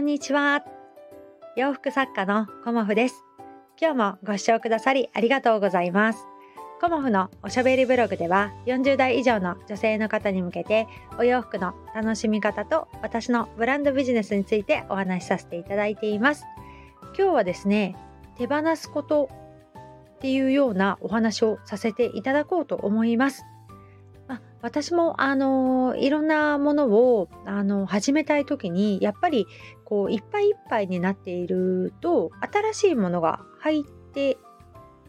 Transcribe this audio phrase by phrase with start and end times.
[0.00, 0.64] んにちは。
[1.56, 3.22] 洋服作家のコモフです。
[3.78, 6.26] 今日もご視聴くださりありがとうございます。
[6.80, 10.86] コモフのおしゃべりブログでは40代以上の女性の方に向けて
[11.18, 16.46] お洋服の楽しみ方と私のブランドビジネスについてお話しさせていただいています。
[17.18, 17.94] 今日はですね、
[18.38, 19.28] 手放すこと
[20.16, 23.44] っていうようなお話をさせていただこうと思います。
[24.62, 29.46] 私もあのいろんなものをあの始めたい時にやっぱり
[29.84, 34.36] こういっぱいいっぱいになっていると新しいものが入って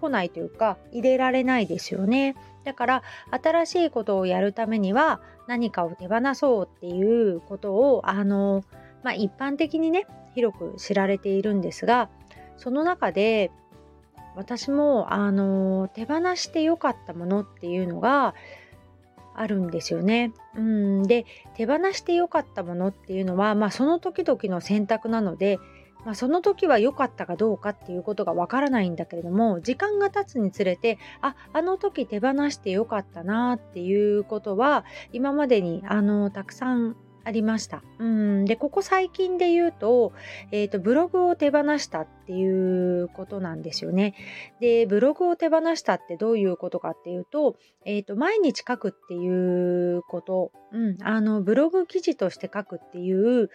[0.00, 2.36] こないというか入れられないですよね。
[2.64, 8.62] だから新しいことをやるためには何かを手放そうっていうことをあの、
[9.02, 12.10] まあ、一般的にね広く知られているんですが
[12.58, 13.50] その中で
[14.36, 18.34] 私もあの手放してよかったものっていうのが
[19.40, 20.32] あるんですよね。
[20.56, 25.58] うん、で手放して良かったものっていうのは、まあ、その時々の選択なので、
[26.04, 36.96] まあ、その時は良かったかどうかっていうことがわからないんだけれども時間が経つにつれてああの時手放して良かったなっていうことは今までにあのたくさん
[37.28, 37.82] ありました。
[37.98, 40.14] うん、でここ最近で言うと,、
[40.50, 44.14] えーと、ブログを手放したっていうことなんですよね。
[44.60, 53.50] でブログを手放したってどういうことかっていうと,、えーと、毎日書くっていうこと、うん、あのブログ記事として書くっていう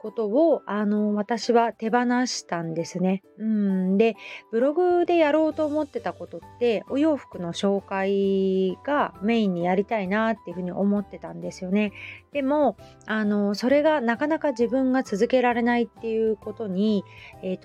[0.00, 3.22] ことをあの私は手放したんですね。
[3.38, 4.16] うんで
[4.50, 11.92] ブログでやろうと思ってたことってお洋服の紹介がメインにやりたいなっていうふうに思ってたんですよね。
[12.32, 17.04] でもあのそれがなかなか自分が続けられないっていうことに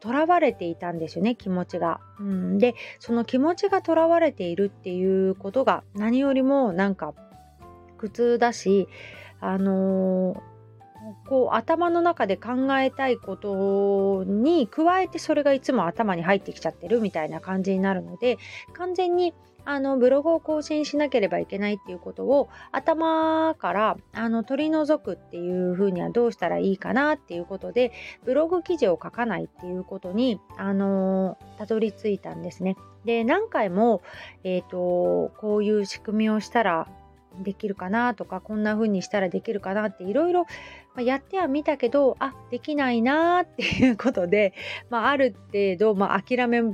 [0.00, 2.00] とら、われていたんですよね気持ちが。
[2.20, 7.12] うん、でその気持ちがとらわれているっていうことが何よりもなんか
[7.98, 8.88] 苦痛だし
[9.40, 10.51] あのー
[11.26, 18.38] こう頭の中で考えたいことに加えてそれがいつも頭に入ってきちゃってるみたいな感じになるので
[18.72, 27.92] 完全にあのブログを更新しなければいけないっていうことを頭からあの取り除くっていうふうにはどうしたらいいかなっていうことで
[28.24, 32.76] ブログ記事を書かないっていうことにあのたどり着いたんですね。
[33.04, 34.02] で何回も、
[34.44, 36.88] えーとこういう仕組みをしたら
[37.40, 40.46] できるかなとかこんな風にしたらできるかなっていろいろ
[41.00, 44.52] やってはみたけどあできないなっていうことで、
[44.90, 46.64] まあ、ある程度、まあ、諦めっ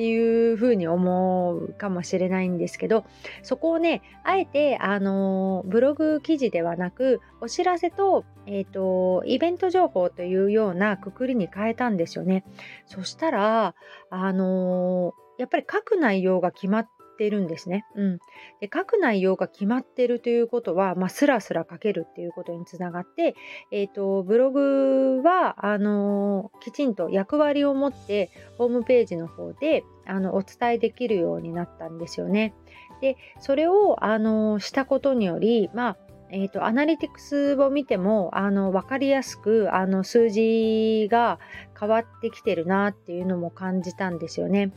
[0.00, 3.04] ていう風に思うかもしれないんですけど
[3.42, 12.44] そこをねあえてあのブログ記事ではなくお知らせと,、えーと、イベント情報というようなくくりに変えたんですよね。
[12.86, 13.74] そしたら
[14.08, 17.84] あのやっぱり書く内容が決まってってるんですね。
[17.96, 18.18] うん、
[18.60, 23.34] で書く内容が決まっているということは、まあ、スラスラ書けるっていうことにつながって、
[23.72, 32.54] えーと、ブログはあのー、きちんと役割を持ってホームページの方であのお伝えできるようになったんですよね。
[33.00, 35.96] でそれをあのー、したことにより、まあ
[36.30, 41.38] えーと、アナリティクスを見てもあの分かりやすくあの数字が
[41.78, 44.72] 変わってきてるなっていうのも感じたんですよね。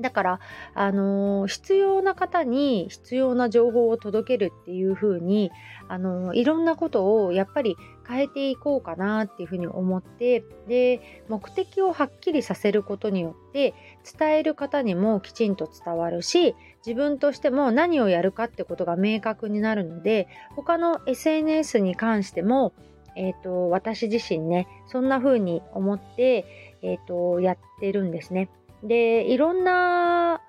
[0.00, 0.40] だから、
[0.74, 5.50] あのー、必要な方に必要な情報を届けるっていう風に、
[5.88, 7.76] あのー、いろんなことをやっぱり
[8.10, 13.72] 変えていこうかなっていうふうに思ってで目的をはっきりさせることによって
[14.18, 22.72] 伝える方にもきちんと伝わるし自分としても何をやるかってことが明確になるので他の SNS に関しても
[23.16, 28.48] えーと、私自身ねそんな風に思って、えーとやってるんですね。
[28.82, 30.40] で、いろんな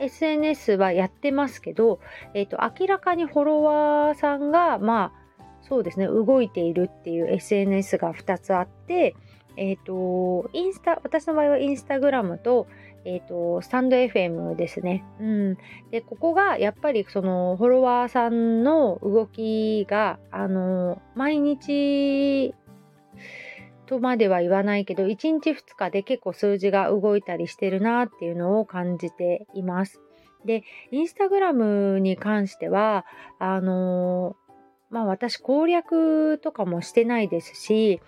[0.00, 2.00] SNS はやってますけど、
[2.34, 9.14] えっ、ー、と、明らかにフォロワーさんが、まあ、そうですね、動いているっていう SNS が2つあって、
[9.56, 12.68] えっ、ー、と、インスタ、私の場合はインスタグラムと、
[13.04, 15.04] えっ、ー、と、スタンド FM ですね。
[15.20, 15.58] うん。
[15.90, 22.54] で、ここがやっぱりそのフォロワーさんの動きが、あの、毎日
[23.88, 25.08] とまでは言わないけど1
[25.40, 30.00] 日2日で結構数字が動いたりしてるなっていうのを感じています。
[30.44, 30.62] で、
[30.92, 33.04] インスタグラムに関しては、
[33.38, 38.00] あのー、まあ私攻略とかもしてないですし、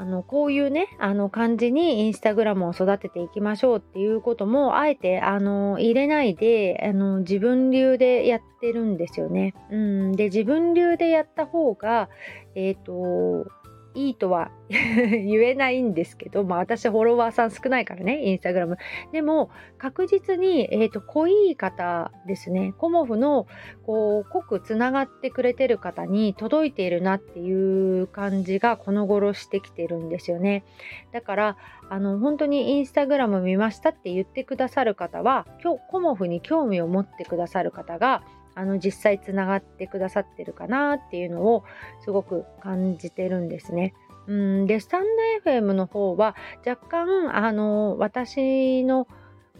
[0.00, 9.52] あのこういうねあの感じにインスタグラムを育てていきましょうっていうこともあえてあの入れないであの自分流でやってるんですよね。
[9.70, 12.08] うん、で自分流でやった方が
[12.54, 13.50] えっ、ー、と
[13.94, 18.76] いいとは 言えないんですけど、まあ私フォロワーさん少ないからね、インスタグラム。
[19.12, 23.46] でも確実に、えっ、ー、と、濃い方ですね、コモフの
[23.84, 30.64] こう濃くつながってくれてる方に届いているなっていう感じがこの頃してきてるんですよね。
[31.12, 31.56] だから、
[31.88, 38.22] あの、本当にインスタグラム見ましたって言ってくださる方は、今日コモフに興味を持ってくださる方が、
[38.60, 41.64] あの実際つながってくださってるかなっていうのを
[42.04, 43.94] すごく感じてるんですね。
[44.26, 45.04] うんでスタン
[45.44, 46.36] ド FM の方は
[46.66, 49.08] 若干あの私の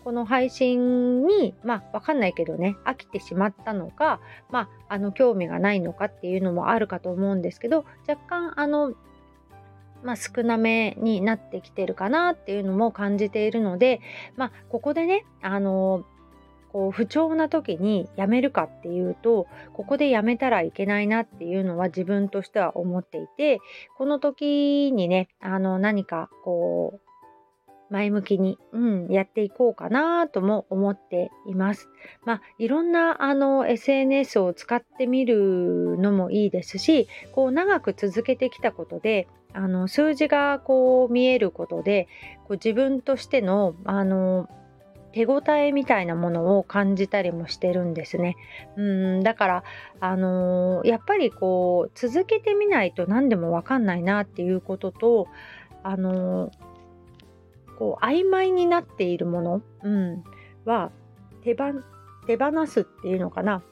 [0.05, 4.20] この配信にまあわかんないけどね飽きてしまったのか
[4.50, 8.94] まああの興味がないのかっていうのもあるかと思うんですけど若干あの
[10.02, 14.00] まあ、少なめになってきてるかなっていうのも感じているので、
[14.35, 16.06] まあ、ここでね、あの
[16.73, 23.61] こう不調な時にやめるかっていうとここでやめたらいけないなっていうのは自分としては思っていて
[23.97, 27.11] この時にねあの何かこう
[27.91, 31.89] 前向きに、うん、やっていこうかなとも思っています。
[32.25, 42.07] まあ、いろんなあの SNS を使ってみるのもいいですし、こう長く続けてきたことで、あの数字がこう見えることで、
[42.45, 44.49] こう自分としてのあの
[45.12, 48.37] 手応えみたいなものを感じたりもしてるんですね。
[48.77, 48.83] う
[49.19, 49.65] んだから
[50.01, 55.29] あのー、やっぱりこう続けてみないと何でも分かんないなっていうことと
[55.83, 60.25] あのー、こう曖昧になっているもの、うん、
[60.65, 60.91] は
[61.43, 61.57] 手
[62.27, 63.62] 手放すっていうのかな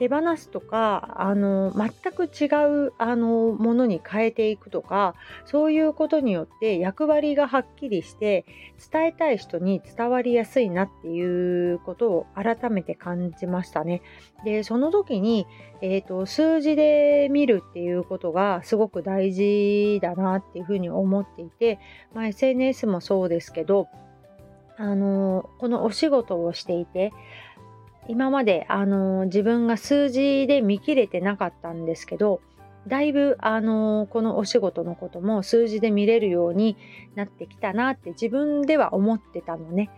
[0.00, 2.46] 手放すとかあの全く違
[2.86, 5.14] うあのものに変えていくとか
[5.44, 8.46] そういうことによって役割がはっきりして
[8.90, 14.00] 伝えたい人に伝わりやすいなっていうことを改めて感じましたね。
[14.42, 15.46] でその時に、
[15.82, 21.78] えーと、数字で見るっていうことがすごく大事だなっていうふうに思っていて、
[22.14, 23.88] まあ、SNS もそうですけど
[24.78, 27.12] あのこのお仕事をしていて
[28.08, 32.40] 今まであの自分が数字で見切れてなかったんですけど
[32.86, 36.76] だいぶあのこのお仕事のことも数字で見れるように
[37.14, 39.90] なってきたなって自分では思ってたのね。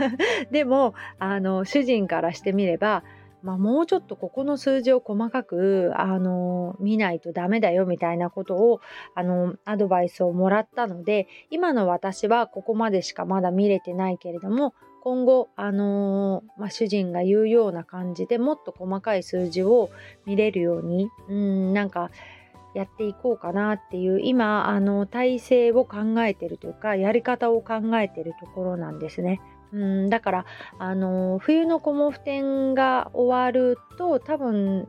[0.50, 3.04] でもあの主人からしてみれば
[3.42, 8.80] まあ、もうちょっとここの数字を細かくあの見ないとダメだよみたいなことを
[9.14, 19.90] あのアドバイスをもらったので今の私はここまでしかまだ見れてないけれども今後、あのー、まあ、主人が言うような感じでもっと細かい数字を
[20.26, 22.12] 見れるようにうんなんか
[22.76, 29.40] やっていこうかなっていう今あの体制を考えてるというかやり方を考えてるところなんですね。
[29.72, 29.76] う
[30.06, 30.46] んだから
[30.78, 34.86] あの冬のコモフ展が終わると多分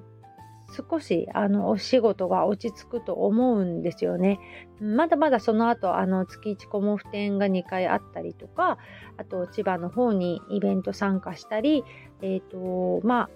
[0.71, 4.39] 少しあのお仕事が落ち着くと思うんですよね。
[4.79, 8.77] まだまだその後あの月1コモフ展が2回あったりとか
[9.17, 11.83] あと千葉の方にイベント参加したり
[12.21, 13.29] え、ー、とまあ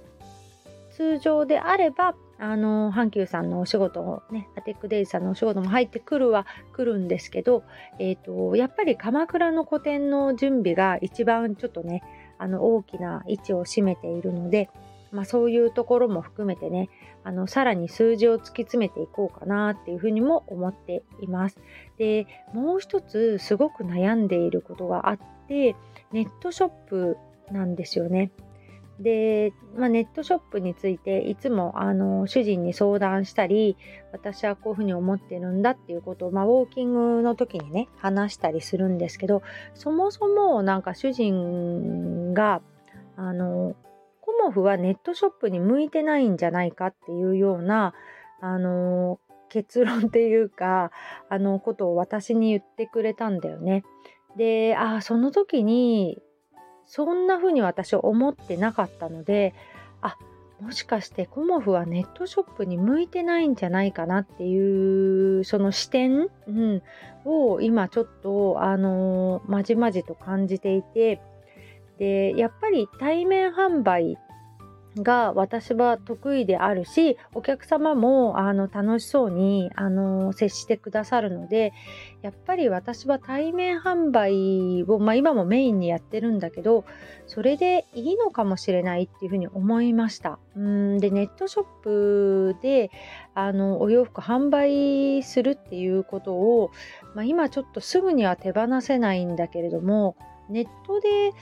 [0.92, 7.64] 通常であれば阪急さんのお仕事をねアテックデイさんのお仕事も入ってくるは来るんですけど、
[8.00, 12.04] えーと、やっぱり鎌倉の個展の準備が一番ちょっとね
[12.38, 14.70] あの大きな位置を占めているので、
[15.12, 16.90] まあ、そういうところも含めてね
[17.24, 21.58] あのさらに数字を突き詰めていこうかなっていうふうにも思っています。
[21.98, 25.76] でもう一つすごく悩んでいることがあって
[26.12, 27.18] ネットショップ
[27.52, 28.32] なんですよね。
[29.00, 33.78] で、まあ、ネットショップについていつもあの主人に相談したり
[34.12, 39.44] 私はこういうふうに思ってるんだっていうことを、まあ、ウォーキングの時にね話したりするんですけど
[39.76, 42.62] そもそもなんか主人が
[43.16, 43.76] あの
[44.44, 47.94] モフはネットショップに向いてないんじゃないかっていうような、
[48.42, 50.92] あの結論っていうか、
[51.30, 53.84] あのことを私に言ってくれたんだよね。
[54.36, 56.22] で、ああその時に、
[56.86, 59.54] そんな風に私は思ってなかったので、
[60.02, 60.16] あ
[60.62, 66.82] もしかしてコモフはネットショップに向いてないんじゃないかなっていうその視点、うん、
[67.26, 71.22] を今ちょっとあのまじまじと感じていて
[72.00, 74.18] でやっぱり対面販売
[75.02, 81.74] が私は得意であるしお客様もあの楽しそうにあの接してくださるので
[82.22, 86.86] やっぱり私は対面販売を、まあ、今もメインにやってるんだけど
[87.26, 90.40] それでいいのかもしれないっていうふうに思いました。
[90.56, 92.90] うんでネットショップで
[93.36, 96.72] あのお洋服販売するっていうことを、
[97.14, 100.16] まあ、今ちょっとすぐには手放せないんだけれども
[100.50, 101.34] ネットで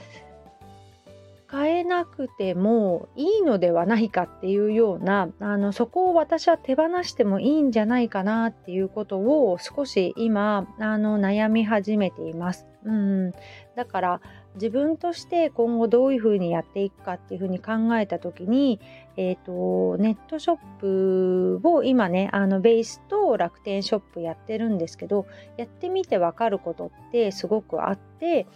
[1.50, 12.66] 変えなくてもいいのではないかっていうようなあのそこを私は手放してもいいんじゃないかなっていうことを少し今あの悩み始めています。
[12.84, 13.32] うん、
[13.74, 14.20] だから
[14.54, 18.80] 自分として今後どういうふうにやっていくかっていうふうに考えた時に、
[19.16, 25.26] えーと、ネットショップを今ねあのベースと楽天ショップやってるんですけど
[25.56, 28.46] やってみて分かることってすごくあって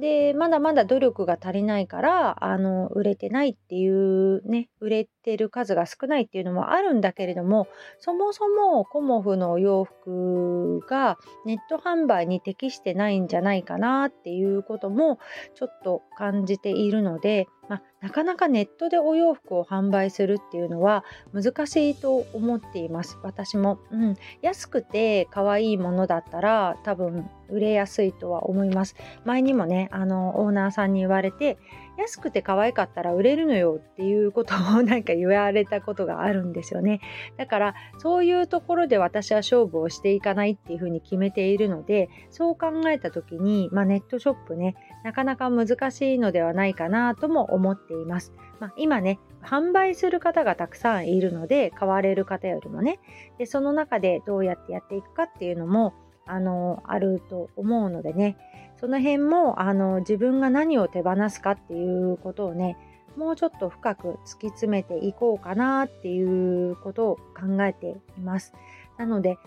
[0.00, 15.18] でまだまだ努力が足りないからあの売れてないっていうね売れてる数が少ないっていうのもあるんだけれどもそもそもコモフのお洋服がネット販売に適してないんじゃないかなっていうことも
[15.54, 23.16] ちょっと感じているのでまあ、なかなかネットでお洋服を販売するっていうのは難しいと思っています。
[23.22, 28.96] 私も、うん、安くて可愛いものだったら多分売れやすいとは思います。
[29.24, 31.58] 前にもねあのオーナーさんに言われて
[32.00, 37.00] 安くて可愛かったら売れるのよっていうことをなんか言われたことがあるんですよね。
[37.36, 53.00] だからそういうところで私は勝負をしていかないっていうふうに決めているのでそう考えた時に、まあ、ネットショップねなかなか難しいのではないかなとも思っています、まあ、今ね販売する方がたくさんいるので買われる方よりもね。
[53.38, 55.94] でその中でどうやってやっていくかっていうのも
[56.30, 58.36] あのあると思うのでね
[58.80, 62.76] その辺もあの自分が何を手放すかっていうことをね
[63.16, 68.54] もうちょっと深く突き詰めていこうかなっていうことを考えています。
[68.96, 69.38] なので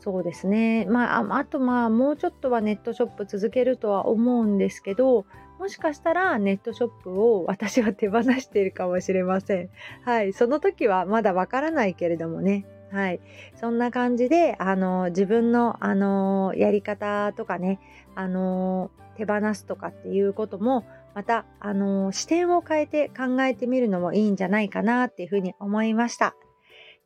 [0.00, 5.26] そうですねまああとまあもうちょっとはネットショップ続けるとは思うんですけど
[5.58, 9.70] もしかしたらネットショップを私は手放しているかもしれません。
[10.04, 12.64] はい、その時はまだわからないけれどもね。
[12.90, 13.20] はい、
[13.56, 17.80] そんな感じであの自分のあのやり方とかね
[18.14, 26.34] あの手放すとかっていうこともまたあの視点を変えて考えてみるのもいいんじゃないかなっていうふうに思いました。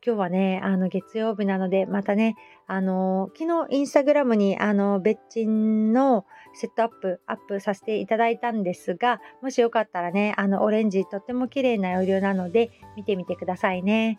[0.05, 2.35] 今日はね、あの月曜日なので、またね、
[2.67, 14.19] あの昨日インスタグラムにあの別賃のセットアップアップさせていただいたんですが、もしよかったらね、あのオレンジとっても綺麗なお色なので見てみてくださいね。